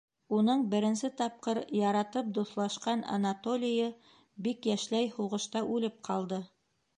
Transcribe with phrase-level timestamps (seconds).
[0.35, 3.91] Уның беренсе тапҡыр яратып дуҫлашҡан Анатолийы
[4.49, 6.43] бик йәшләй һуғышта үлеп ҡалды.